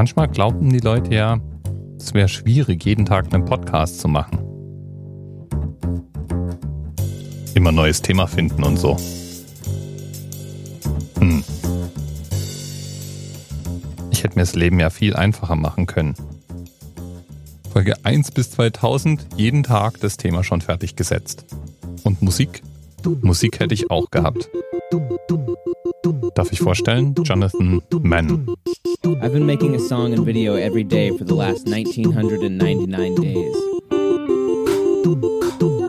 [0.00, 1.38] Manchmal glauben die Leute ja,
[1.98, 4.38] es wäre schwierig, jeden Tag einen Podcast zu machen.
[7.54, 8.96] Immer neues Thema finden und so.
[11.18, 11.44] Hm.
[14.10, 16.14] Ich hätte mir das Leben ja viel einfacher machen können.
[17.70, 21.44] Folge 1 bis 2000, jeden Tag das Thema schon fertig gesetzt.
[22.04, 22.62] Und Musik?
[23.20, 24.48] Musik hätte ich auch gehabt.
[26.34, 27.14] Darf ich vorstellen?
[27.22, 28.46] Jonathan Mann.
[29.22, 33.56] I've been making a song and video every day for the last 1999 days.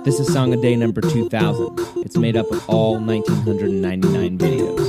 [0.03, 1.79] This is song a day number 2000.
[2.03, 4.81] It's made up of all 1999 videos.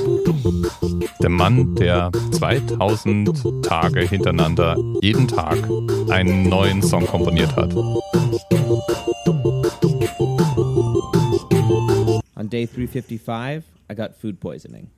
[1.23, 5.57] Der Mann, der 2000 Tage hintereinander jeden Tag
[6.11, 7.75] einen neuen Song komponiert hat.
[12.37, 14.89] On day 355, I got food poisoning.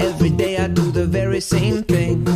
[0.00, 2.26] Every day I do the very same thing.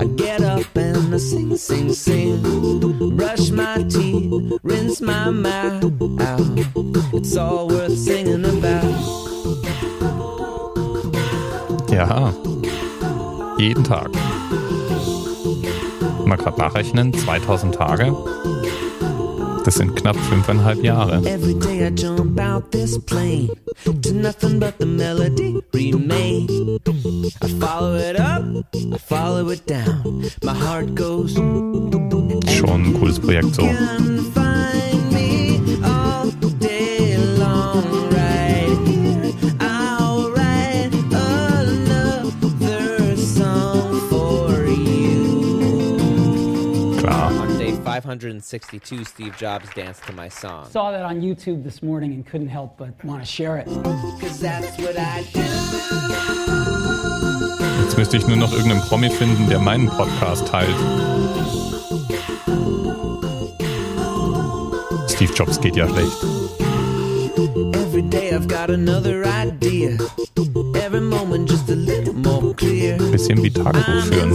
[0.00, 3.16] I get up and I sing, sing, sing.
[3.18, 5.84] Brush my teeth, rinse my mouth
[6.22, 6.40] out.
[7.12, 8.84] It's all worth singing about.
[11.90, 12.32] Ja,
[13.58, 14.08] jeden Tag.
[16.24, 18.67] Mal gerade nachrechnen, 2000 Tage.
[19.68, 21.16] Das sind knapp fünfeinhalb Jahre.
[21.26, 22.58] Every day I jump out
[48.08, 50.66] 562, Steve Jobs danced to my song.
[50.70, 53.66] Saw that on YouTube this morning and couldn't help but want to share it.
[53.66, 55.42] Cause that's what I do.
[57.84, 60.74] Jetzt müsste ich nur noch irgendeinen Promi finden, der meinen Podcast teilt.
[65.10, 66.24] Steve Jobs geht ja schlecht.
[67.74, 69.98] Every day I've got another idea.
[70.82, 71.27] Every moment
[73.18, 74.30] Bisschen wie Tagebuch führen.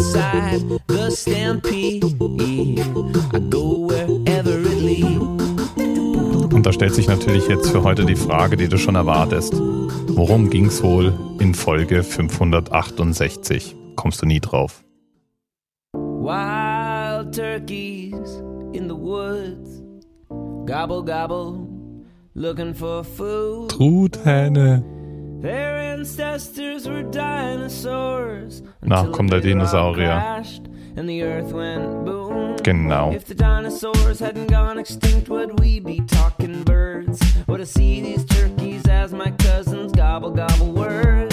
[6.53, 9.53] Und da stellt sich natürlich jetzt für heute die Frage, die du schon erwartest.
[9.55, 13.73] Worum ging's wohl in Folge 568?
[13.95, 14.83] Kommst du nie drauf.
[15.93, 18.43] Wild turkeys
[18.73, 19.81] in the woods.
[20.65, 21.69] Gobble, gobble.
[22.35, 23.69] Looking for food.
[23.69, 24.83] Truthähne.
[26.03, 28.61] Ancestors were dinosaurs.
[28.81, 30.43] Na, until kommt der Dinosaurier.
[30.97, 32.57] And the earth went boom.
[32.61, 33.13] Genau.
[33.13, 37.21] If the dinosaurs hadn't gone extinct, would we be talking birds?
[37.47, 41.32] Would I see these turkeys as my cousins gobble gobble words?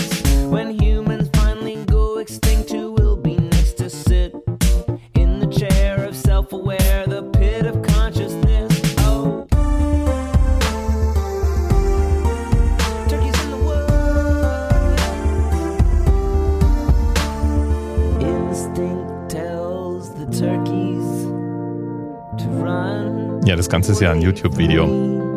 [23.51, 24.87] Ja, das Ganze ist ja ein YouTube-Video.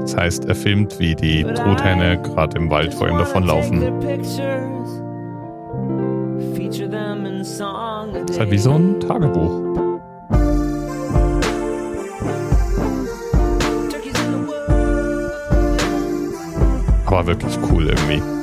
[0.02, 3.82] Das heißt, er filmt, wie die Truthähne gerade im Wald vor ihm davonlaufen.
[3.82, 4.38] Das
[8.30, 9.64] ist halt wie so ein Tagebuch.
[17.08, 18.43] Aber wirklich cool irgendwie.